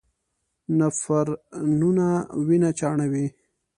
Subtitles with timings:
[0.79, 2.07] نفرونونه
[2.47, 3.25] وینه چاڼوي.